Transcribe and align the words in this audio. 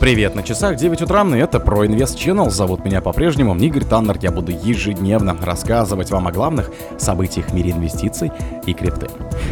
Привет, 0.00 0.34
на 0.34 0.42
часах 0.42 0.76
9 0.76 1.02
утра, 1.02 1.24
и 1.24 1.38
это 1.38 1.60
про 1.60 1.86
Инвест 1.86 2.18
Channel. 2.18 2.50
Зовут 2.50 2.84
меня 2.84 3.00
по-прежнему 3.00 3.54
Игорь 3.56 3.84
Таннер. 3.84 4.18
Я 4.20 4.32
буду 4.32 4.52
ежедневно 4.52 5.36
рассказывать 5.40 6.10
вам 6.10 6.26
о 6.26 6.32
главных 6.32 6.70
событиях 6.98 7.46
в 7.48 7.54
мире 7.54 7.70
инвестиций 7.70 8.32
и 8.66 8.74
крипты. 8.74 9.06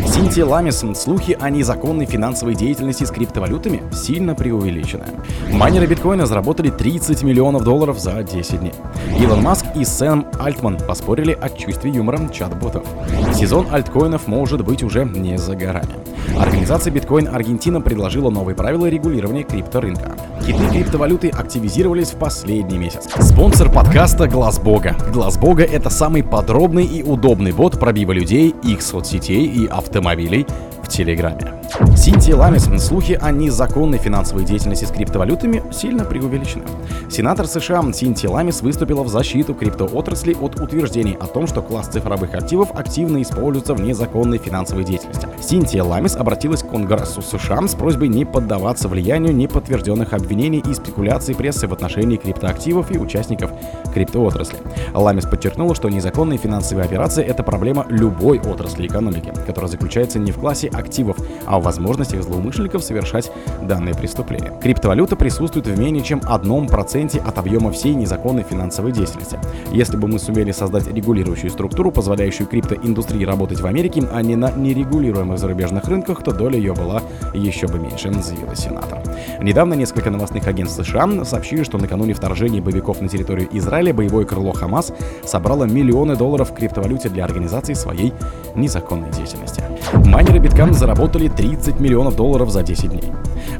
Синтия 0.07 0.45
Ламис, 0.45 0.85
слухи 0.97 1.39
о 1.41 1.49
незаконной 1.49 2.07
финансовой 2.07 2.55
деятельности 2.55 3.05
с 3.05 3.11
криптовалютами 3.11 3.83
сильно 3.95 4.35
преувеличены. 4.35 5.05
Майнеры 5.53 5.87
биткоина 5.87 6.27
заработали 6.27 6.71
30 6.71 7.23
миллионов 7.23 7.63
долларов 7.63 7.99
за 7.99 8.23
10 8.23 8.61
дней. 8.61 8.75
Илон 9.21 9.43
Маск 9.43 9.65
и 9.77 9.85
Сэм 9.85 10.27
Альтман 10.41 10.77
поспорили 10.77 11.39
о 11.41 11.49
чувстве 11.51 11.93
юмора 11.93 12.29
чат-ботов. 12.31 12.85
Сезон 13.33 13.69
альткоинов 13.71 14.27
может 14.27 14.65
быть 14.65 14.83
уже 14.83 15.05
не 15.05 15.39
за 15.39 15.55
горами. 15.55 15.95
Организация 16.39 16.93
Биткоин 16.93 17.29
Аргентина 17.29 17.81
предложила 17.81 18.31
новые 18.31 18.57
правила 18.57 18.87
регулирования 18.87 19.45
крипторынка. 19.45 20.17
Хиты 20.45 20.69
криптовалюты 20.71 21.29
активизировались 21.29 22.11
в 22.11 22.17
последний 22.17 22.77
месяц. 22.77 23.09
Спонсор 23.21 23.71
подкаста 23.71 24.27
Глаз 24.27 24.59
Бога. 24.59 24.97
Глаз 25.13 25.39
Бога 25.39 25.63
это 25.63 25.89
самый 25.89 26.25
подробный 26.25 26.85
и 26.85 27.05
удобный 27.05 27.53
бот 27.53 27.79
пробива 27.79 28.11
людей, 28.11 28.53
их 28.65 28.83
соцсетей 28.83 29.47
и 29.47 29.67
автомобилей 29.69 30.45
в 30.83 30.89
Телеграме. 30.89 31.63
Синтия 31.97 32.35
Ламис, 32.35 32.65
слухи 32.85 33.17
о 33.23 33.31
незаконной 33.31 33.99
финансовой 33.99 34.45
деятельности 34.45 34.85
с 34.85 34.91
криптовалютами 34.91 35.63
сильно 35.73 36.05
преувеличены. 36.05 36.65
Сенатор 37.09 37.47
США 37.47 37.85
Синтия 37.93 38.29
Ламис 38.29 38.63
выступила 38.63 39.05
в 39.05 39.09
защиту 39.09 39.55
криптоотрасли 39.55 40.35
от 40.35 40.61
утверждений 40.61 41.17
о 41.21 41.27
том, 41.27 41.47
что 41.47 41.63
класс 41.63 41.87
цифровых 41.87 42.35
активов 42.35 42.73
активно 42.75 43.23
используется 43.23 43.75
в 43.75 43.81
незаконной 43.81 44.39
финансовой 44.39 44.83
деятельности. 44.85 45.29
Синтия 45.53 45.85
Ламис 45.85 46.17
обратилась 46.17 46.63
к 46.63 46.71
Конгрессу 46.71 47.21
США 47.21 47.69
с 47.69 47.75
просьбой 47.75 48.09
не 48.09 48.25
поддаваться 48.25 48.89
влиянию 48.89 49.37
неподтвержденных 49.37 50.15
обвинений 50.15 50.63
и 50.67 50.73
спекуляций 50.73 51.35
прессы 51.35 51.69
в 51.69 51.75
отношении 51.75 52.17
криптоактивов 52.17 52.91
и 52.91 52.97
участников 52.97 53.51
криптоотрасли. 53.93 54.59
Ламис 54.95 55.25
подчеркнула, 55.25 55.75
что 55.75 55.89
незаконные 55.89 56.39
финансовые 56.39 56.85
операции— 56.85 57.25
это 57.27 57.43
проблема 57.43 57.87
любой 57.89 58.39
отрасли 58.41 58.87
экономики, 58.87 59.33
которая 59.47 59.71
заключается 59.71 60.19
не 60.19 60.33
в 60.33 60.39
классе 60.39 60.69
активов, 60.69 61.17
а 61.47 61.59
в 61.59 61.63
возможностях 61.63 62.23
злоумышленников 62.23 62.83
совершать 62.83 63.31
данные 63.63 63.95
преступления. 63.95 64.53
Криптовалюта 64.63 65.17
присутствует 65.17 65.67
в 65.67 65.79
менее 65.79 66.03
чем 66.03 66.21
одном 66.25 66.67
проценте 66.67 67.19
от 67.21 67.39
объема 67.39 67.73
всей 67.73 67.95
незаконной 67.95 68.43
финансовой 68.43 68.93
деятельности. 68.93 69.39
Если 69.73 69.97
бы 69.97 70.09
мы 70.09 70.19
сумели 70.19 70.53
создать 70.53 70.87
регулирующую 70.87 71.51
структуру, 71.51 71.91
позволяющую 71.91 72.47
криптоиндустрии 72.47 73.25
работать 73.25 73.61
в 73.61 73.67
Америке, 73.67 74.03
а 74.13 74.23
не 74.23 74.37
на 74.37 74.51
нерегулируемых 74.51 75.39
зарубежных 75.39 75.85
рынках, 75.85 76.23
то 76.23 76.33
доля 76.33 76.57
ее 76.57 76.75
была 76.75 77.03
еще 77.35 77.67
бы 77.67 77.79
меньше, 77.79 78.13
заявил 78.23 78.55
сенатор. 78.55 79.01
Недавно 79.41 79.75
несколько 79.75 80.11
новостных 80.11 80.47
агентств 80.47 80.85
США 80.85 81.25
сообщили, 81.25 81.65
что 81.65 81.79
накануне 81.79 82.15
вторжения 82.15 82.61
боевиков 82.61 83.01
на 83.01 83.09
территорию 83.09 83.49
Израиля 83.53 83.82
боевое 83.91 84.25
крыло 84.25 84.53
Хамас 84.53 84.93
собрало 85.25 85.65
миллионы 85.65 86.17
долларов 86.17 86.51
в 86.51 86.55
криптовалюте 86.55 87.09
для 87.09 87.25
организации 87.25 87.75
своей 87.75 88.13
незаконной 88.55 89.11
деятельности. 89.11 89.65
Майнеры 90.07 90.39
биткам 90.39 90.73
заработали 90.73 91.29
30 91.29 91.81
миллионов 91.81 92.15
долларов 92.15 92.51
за 92.51 92.63
10 92.63 92.91
дней. 92.91 93.05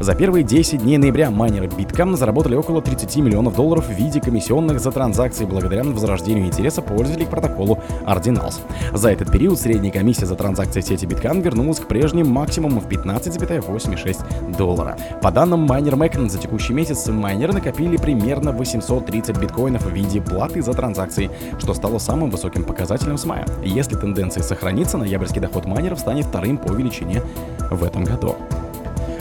За 0.01 0.15
первые 0.15 0.45
10 0.45 0.83
дней 0.83 0.99
ноября 0.99 1.31
майнеры 1.31 1.69
биткам 1.69 2.17
заработали 2.17 2.55
около 2.55 2.83
30 2.83 3.17
миллионов 3.17 3.57
долларов 3.57 3.87
в 3.87 3.93
виде 3.93 4.21
комиссионных 4.21 4.81
за 4.81 4.91
транзакции 4.91 5.45
благодаря 5.45 5.85
возрождению 5.85 6.47
интереса 6.47 6.83
пользователей 6.83 7.27
к 7.27 7.31
протоколу 7.31 7.79
Ordinals. 8.07 8.61
За 8.93 9.11
этот 9.11 9.31
период 9.31 9.59
средняя 9.59 9.93
комиссия 9.93 10.27
за 10.27 10.35
транзакции 10.35 10.81
сети 10.81 11.07
биткам 11.07 11.41
вернулась 11.41 11.81
к 11.81 11.87
прежним 11.87 12.29
максимумам 12.29 12.81
в 12.81 12.89
15,86 12.89 14.57
доллара. 14.57 14.97
По 15.23 15.31
данным 15.31 15.61
майнер 15.61 15.95
Mac, 15.95 16.29
за 16.29 16.39
текущий 16.39 16.73
месяц 16.73 17.07
майнеры 17.09 17.53
накопили 17.53 17.97
примерно 17.97 18.53
830 18.53 19.39
биткоинов 19.39 19.85
в 19.85 19.91
виде 19.93 20.21
платы 20.21 20.63
за 20.63 20.73
транзакции, 20.73 21.31
что 21.59 21.75
стало 21.75 21.99
самым 21.99 22.31
высоким 22.31 22.65
показателем 22.65 23.19
с 23.19 23.25
мая. 23.25 23.47
Если 23.65 23.97
тенденция 23.97 24.43
сохранится, 24.43 24.99
ноябрьский 24.99 25.41
доход 25.41 25.67
майнеров 25.67 25.99
станет 25.99 26.27
вторым 26.27 26.59
по 26.59 26.73
величине 26.73 27.23
в 27.71 27.85
этом 27.85 28.05
году. 28.05 28.37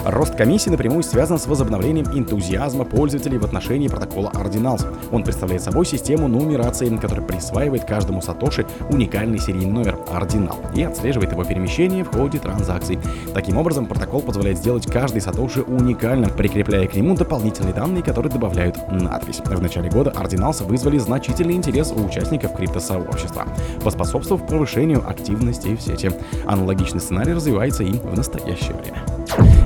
Рост 0.06 0.35
комиссии 0.35 0.72
напрямую 0.72 1.03
связан 1.03 1.38
с 1.38 1.45
возобновлением 1.45 2.07
энтузиазма 2.07 2.85
пользователей 2.85 3.38
в 3.38 3.45
отношении 3.45 3.88
протокола 3.88 4.31
Ordinals. 4.34 4.84
Он 5.12 5.23
представляет 5.23 5.62
собой 5.62 5.85
систему 5.85 6.28
нумерации, 6.28 6.89
которая 6.97 7.25
присваивает 7.25 7.85
каждому 7.85 8.22
сатоши 8.22 8.66
уникальный 8.90 9.38
серийный 9.38 9.72
номер 9.72 10.00
Ordinal 10.11 10.56
и 10.75 10.81
отслеживает 10.81 11.31
его 11.31 11.44
перемещение 11.44 12.03
в 12.03 12.11
ходе 12.11 12.40
транзакций. 12.40 12.97
Таким 13.34 13.57
образом, 13.57 13.85
протокол 13.85 14.22
позволяет 14.22 14.57
сделать 14.57 14.88
каждый 14.88 15.22
сатоши 15.22 15.61
уникальным, 15.61 16.31
прикрепляя 16.31 16.88
к 16.88 16.95
нему 16.95 17.16
дополнительные 17.16 17.73
данные, 17.73 18.01
которые 18.01 18.31
добавляют 18.31 18.78
надпись. 18.91 19.41
В 19.45 19.61
начале 19.61 19.90
года 19.91 20.11
Ordinals 20.17 20.66
вызвали 20.66 20.97
значительный 20.97 21.53
интерес 21.53 21.94
у 21.95 22.03
участников 22.03 22.56
криптосообщества, 22.56 23.45
поспособствовав 23.84 24.47
повышению 24.47 25.07
активности 25.07 25.75
в 25.75 25.81
сети. 25.81 26.09
Аналогичный 26.47 27.00
сценарий 27.00 27.34
развивается 27.34 27.84
и 27.84 27.91
в 27.94 28.17
настоящее 28.17 28.73
время. 28.73 29.20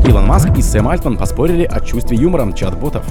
Илон 0.05 0.25
Маск 0.25 0.49
и 0.57 0.61
Сэм 0.61 0.87
Альтман 0.87 1.17
поспорили 1.17 1.63
о 1.63 1.79
чувстве 1.79 2.17
юмора 2.17 2.51
чат-ботов. 2.53 3.03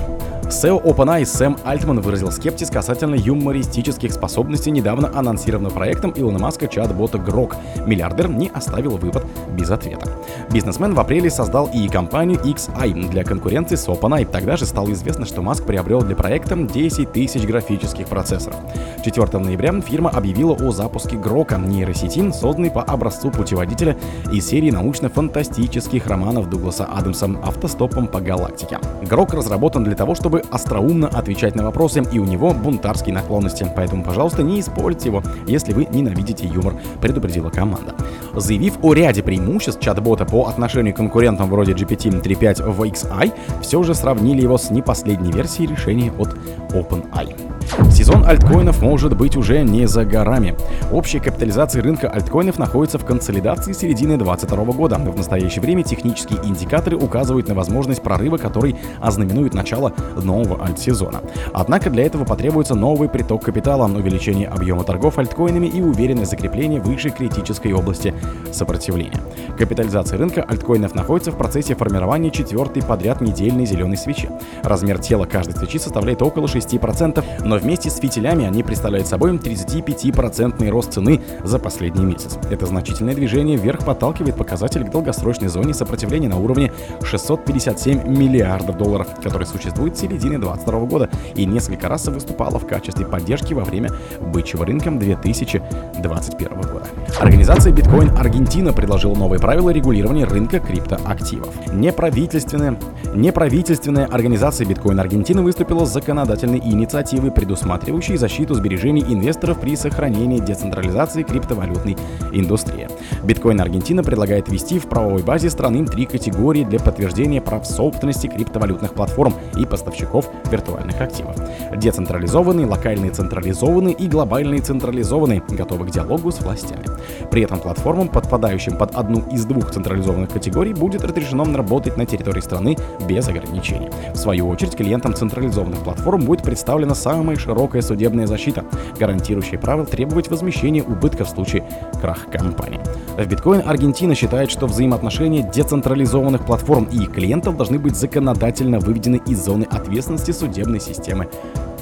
SEO 0.55 0.81
OpenAI 0.85 1.25
Сэм 1.25 1.57
Альтман 1.65 2.01
выразил 2.01 2.31
скептиз 2.31 2.71
касательно 2.71 3.17
юмористических 3.17 4.13
способностей 4.13 4.71
недавно 4.71 5.11
анонсированного 5.13 5.75
проектом 5.75 6.13
Илона 6.15 6.39
Маска 6.39 6.69
чат-бота 6.69 7.19
Грок. 7.19 7.57
Миллиардер 7.85 8.29
не 8.29 8.53
оставил 8.55 8.97
выпад 8.97 9.27
без 9.51 9.73
ответа. 9.73 10.09
Бизнесмен 10.53 10.95
в 10.95 11.01
апреле 11.01 11.29
создал 11.29 11.69
и 11.75 11.89
компанию 11.89 12.39
XI 12.39 13.09
для 13.09 13.25
конкуренции 13.25 13.75
с 13.75 13.89
OpenAI. 13.89 14.31
Тогда 14.31 14.57
же 14.57 14.65
стало 14.65 14.93
известно, 14.93 15.27
что 15.27 15.43
Маск 15.43 15.65
приобрел 15.65 16.03
для 16.03 16.15
проекта 16.15 16.55
10 16.55 17.11
тысяч 17.11 17.43
графических 17.43 18.07
процессоров. 18.07 18.57
4 19.05 19.27
ноября 19.39 19.81
фирма 19.81 20.11
объявила 20.11 20.55
о 20.55 20.71
запуске 20.71 21.17
Грока, 21.17 21.57
нейросети, 21.57 22.31
созданной 22.31 22.71
по 22.71 22.83
образцу 22.83 23.33
путеводителя 23.33 23.97
из 24.33 24.47
серии 24.47 24.71
научно-фантастических 24.71 26.07
романов 26.07 26.49
Дугласа 26.49 26.85
Адамса 26.85 27.29
«Автостопом 27.43 28.07
по 28.07 28.21
галактике». 28.21 28.79
Грок 29.03 29.35
разработан 29.35 29.83
для 29.83 29.97
того, 29.97 30.15
чтобы 30.15 30.44
остроумно 30.51 31.09
отвечать 31.09 31.55
на 31.55 31.65
вопросы, 31.65 32.03
и 32.13 32.19
у 32.19 32.25
него 32.25 32.53
бунтарские 32.53 33.15
наклонности. 33.15 33.67
Поэтому, 33.75 34.05
пожалуйста, 34.05 34.43
не 34.43 34.61
используйте 34.61 35.09
его, 35.09 35.23
если 35.47 35.73
вы 35.73 35.87
ненавидите 35.91 36.47
юмор, 36.47 36.75
предупредила 37.01 37.51
команда. 37.51 37.95
Заявив 38.35 38.79
о 38.83 38.95
ряде 38.95 39.23
преимуществ 39.23 39.81
чат-бота 39.81 40.25
по 40.25 40.47
отношению 40.47 40.95
к 40.95 40.97
конкурентам 40.97 41.51
вроде 41.51 41.73
GPT-3.5 41.73 42.71
в 42.71 42.83
XI, 42.83 43.33
все 43.63 43.83
же 43.83 43.95
сравнили 43.95 44.43
его 44.43 44.59
с 44.59 44.71
непоследней 44.71 45.33
версией 45.33 45.71
решения 45.71 46.13
от 46.19 46.37
OpenAI. 46.71 47.54
Сезон 47.91 48.25
альткоинов 48.25 48.83
может 48.83 49.17
быть 49.17 49.37
уже 49.37 49.63
не 49.63 49.87
за 49.87 50.05
горами. 50.05 50.55
Общая 50.91 51.21
капитализация 51.21 51.83
рынка 51.83 52.09
альткоинов 52.09 52.59
находится 52.59 52.99
в 52.99 53.05
консолидации 53.05 53.73
середины 53.73 54.17
2022 54.17 54.65
года. 54.75 54.97
В 54.97 55.17
настоящее 55.17 55.63
время 55.63 55.83
технические 55.83 56.41
индикаторы 56.45 56.97
указывают 56.97 57.49
на 57.49 57.55
возможность 57.55 58.03
прорыва, 58.03 58.37
который 58.37 58.77
ознаменует 59.01 59.55
начало 59.55 59.93
нового 60.23 60.63
альт-сезона. 60.65 61.21
Однако 61.53 61.91
для 61.91 62.05
этого 62.05 62.25
потребуется 62.25 62.75
новый 62.75 63.09
приток 63.09 63.45
капитала, 63.45 63.87
увеличение 63.87 64.49
объема 64.49 64.85
торгов 64.85 65.19
альткоинами 65.19 65.67
и 65.67 65.81
уверенное 65.81 66.27
закрепление 66.27 66.81
выше 66.81 67.11
критической 67.11 67.73
области 67.73 68.15
сопротивления. 68.53 69.21
Капитализация 69.57 70.19
рынка 70.19 70.43
альткоинов 70.43 70.95
находится 70.95 71.31
в 71.31 71.39
процессе 71.39 71.75
формирования 71.75 72.31
четвертой 72.31 72.83
подряд 72.83 73.21
недельной 73.21 73.67
зеленой 73.67 73.97
свечи. 73.97 74.29
Размер 74.63 74.99
тела 74.99 75.25
каждой 75.27 75.55
свечи 75.55 75.79
составляет 75.79 76.23
около 76.23 76.47
6%, 76.47 77.25
но 77.45 77.54
вместе 77.59 77.91
с 77.91 77.99
фитилями 77.99 78.47
они 78.47 78.63
представляют 78.63 79.07
собой 79.07 79.33
35% 79.37 80.69
рост 80.69 80.93
цены 80.93 81.21
за 81.43 81.59
последний 81.59 82.05
месяц. 82.05 82.39
Это 82.51 82.67
значительное 82.67 83.15
движение 83.15 83.57
вверх 83.57 83.85
подталкивает 83.85 84.37
показатель 84.37 84.85
к 84.85 84.91
долгосрочной 84.91 85.49
зоне 85.49 85.75
сопротивления 85.75 86.29
на 86.29 86.37
уровне 86.37 86.73
657 87.03 88.09
миллиардов 88.09 88.79
долларов, 88.79 89.09
который 89.23 89.47
существует 89.47 89.97
с 89.97 90.01
середины 90.01 90.39
2022 90.39 90.81
года 90.87 91.11
и 91.35 91.45
несколько 91.47 91.89
раз 91.89 92.07
выступала 92.07 92.59
в 92.59 92.67
качестве 92.67 93.07
поддержки 93.07 93.55
во 93.55 93.65
время 93.65 93.91
бычьего 94.21 94.65
рынка 94.67 94.91
2021 94.91 96.49
года. 96.61 96.87
Организация 97.21 97.73
Bitcoin 97.73 98.17
Аргентина 98.19 98.73
предложила 98.73 99.15
новые 99.15 99.41
правила 99.41 99.71
регулирования 99.71 100.25
рынка 100.25 100.61
криптоактивов. 100.61 101.49
Неправительственная, 101.73 102.79
неправительственная 103.15 104.07
организация 104.07 104.67
Bitcoin 104.67 105.01
Аргентина 105.01 105.43
выступила 105.43 105.85
с 105.85 105.93
законодательной 105.93 106.59
инициативой, 106.59 107.31
предусматривающей 107.45 108.17
защиту 108.17 108.55
сбережений 108.55 109.03
инвесторов 109.03 109.61
при 109.61 109.77
сохранении 109.77 110.39
децентрализации 110.39 111.23
криптовалютной 111.23 111.95
индустрии. 112.33 112.89
Биткоин 113.23 113.61
Аргентина 113.61 114.03
предлагает 114.03 114.49
ввести 114.49 114.79
в 114.79 114.87
правовой 114.87 115.23
базе 115.23 115.51
страны 115.51 115.85
три 115.85 116.07
категории 116.07 116.65
для 116.65 116.81
подтверждения 116.81 117.43
прав 117.43 117.67
собственности 117.67 118.29
криптовалютных 118.29 118.95
платформ 118.95 119.35
и 119.59 119.67
поставщиков 119.67 120.27
виртуальных 120.51 120.99
активов. 120.99 121.37
Децентрализованный, 121.77 122.65
локальный 122.65 123.11
централизованный 123.11 123.93
и 123.93 124.09
глобальный 124.09 124.61
централизованный, 124.61 125.43
готовы 125.51 125.87
к 125.87 125.91
диалогу 125.91 126.33
с 126.33 126.41
властями. 126.41 126.85
При 127.31 127.43
этом 127.43 127.59
платформам, 127.59 128.09
подпадающим 128.09 128.79
под 128.79 128.95
одну 128.95 129.23
из 129.31 129.45
двух 129.45 129.71
централизованных 129.71 130.31
категорий, 130.31 130.73
будет 130.73 131.05
разрешено 131.05 131.45
работать 131.55 131.99
на 131.99 132.07
территории 132.07 132.41
страны 132.41 132.79
без 133.07 133.29
ограничений. 133.29 133.91
В 134.15 134.17
свою 134.17 134.49
очередь, 134.49 134.77
клиентам 134.77 135.15
централизованных 135.15 135.81
платформ 135.81 136.23
будет 136.23 136.43
представлена 136.43 136.95
самая 136.95 137.34
широкая 137.37 137.83
судебная 137.83 138.27
защита, 138.27 138.65
гарантирующая 138.99 139.59
право 139.59 139.85
требовать 139.85 140.29
возмещения 140.29 140.83
убытков 140.83 141.29
в 141.29 141.31
случае 141.31 141.65
краха 142.01 142.31
компании. 142.31 142.81
В 143.17 143.27
биткоин 143.27 143.63
Аргентина 143.67 144.15
считает, 144.15 144.51
что 144.51 144.67
взаимоотношения 144.67 145.49
децентрализованных 145.55 146.45
платформ 146.45 146.85
и 146.85 146.99
их 146.99 147.13
клиентов 147.13 147.57
должны 147.57 147.79
быть 147.79 147.97
законодательно 147.97 148.79
выведены 148.79 149.21
из 149.27 149.45
зоны 149.45 149.67
ответственности 149.71 150.33
судебной 150.33 150.81
системы 150.81 151.29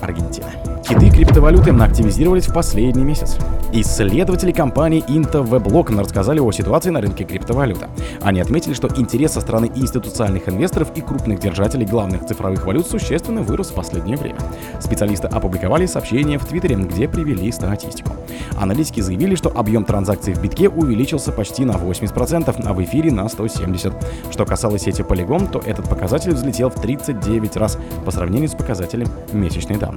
Аргентины. 0.02 0.50
Киты 0.82 1.10
криптовалюты 1.10 1.70
активизировались 1.70 2.49
в 2.49 2.52
последний 2.52 3.04
месяц. 3.04 3.38
Исследователи 3.72 4.50
компании 4.50 5.02
IntoWeblock 5.06 5.99
рассказали 5.99 6.40
о 6.40 6.50
ситуации 6.50 6.90
на 6.90 7.00
рынке 7.00 7.25
криптовалюты. 7.25 7.87
Они 8.20 8.40
отметили, 8.40 8.75
что 8.75 8.88
интерес 8.96 9.32
со 9.32 9.40
стороны 9.40 9.70
институциональных 9.75 10.49
инвесторов 10.49 10.90
и 10.96 11.00
крупных 11.00 11.38
держателей 11.38 11.87
главных 11.87 12.26
цифровых 12.26 12.66
валют 12.66 12.88
существенно 12.88 13.43
вырос 13.43 13.70
в 13.70 13.75
последнее 13.75 14.16
время. 14.16 14.38
Специалисты 14.81 15.28
опубликовали 15.28 15.87
сообщение 15.87 16.38
в 16.38 16.44
Твиттере, 16.44 16.75
где 16.75 17.08
привели 17.08 17.50
статистику. 17.52 18.10
Аналитики 18.60 19.00
заявили, 19.00 19.37
что 19.37 19.50
объем 19.54 19.84
транзакций 19.84 20.34
в 20.34 20.43
битке 20.43 20.69
увеличился 20.69 21.32
почти 21.32 21.64
на 21.64 21.72
80%, 21.72 22.62
а 22.66 22.72
в 22.75 22.82
эфире 22.82 23.12
на 23.12 23.26
170%. 23.26 23.94
Что 24.31 24.44
касалось 24.44 24.82
сети 24.82 25.02
Polygon, 25.02 25.49
то 25.50 25.60
этот 25.64 25.88
показатель 25.88 26.34
взлетел 26.34 26.70
в 26.70 26.81
39 26.81 27.56
раз 27.56 27.78
по 28.04 28.10
сравнению 28.10 28.49
с 28.49 28.54
показателем 28.54 29.06
месячной 29.32 29.78
давности. 29.78 29.91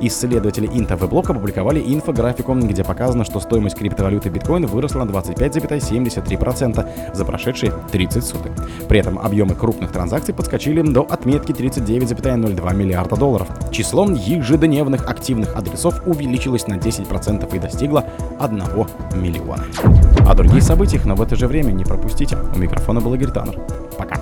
Исследователи 0.00 0.68
IntoWeblock 0.68 1.30
опубликовали 1.30 1.80
инфографику, 1.80 2.54
где 2.54 2.84
показано, 2.84 3.24
что 3.24 3.40
стоимость 3.40 3.76
криптовалюты 3.76 4.28
биткоин 4.28 4.66
выросла 4.66 5.04
на 5.04 5.10
25,73% 5.10 7.14
за 7.14 7.24
прошедшие 7.24 7.72
30 7.90 8.24
суток. 8.24 8.52
При 8.88 9.00
этом 9.00 9.18
объемы 9.18 9.54
крупных 9.54 9.92
транзакций 9.92 10.34
подскочили 10.34 10.82
до 10.82 11.02
отметки 11.02 11.52
39,02 11.52 12.74
миллиарда 12.74 13.16
долларов. 13.16 13.48
Число 13.70 14.08
ежедневных 14.10 15.08
активных 15.08 15.56
адресов 15.56 16.02
увеличилось 16.06 16.66
на 16.66 16.74
10% 16.74 17.54
и 17.54 17.58
достигло 17.58 18.04
1 18.38 18.62
миллиона. 19.14 19.64
О 20.28 20.34
других 20.34 20.62
событиях, 20.62 21.04
но 21.04 21.14
в 21.14 21.22
это 21.22 21.36
же 21.36 21.46
время 21.46 21.72
не 21.72 21.84
пропустите. 21.84 22.36
У 22.54 22.58
микрофона 22.58 23.00
был 23.00 23.14
Игорь 23.14 23.30
Таннер. 23.30 23.60
Пока. 23.96 24.16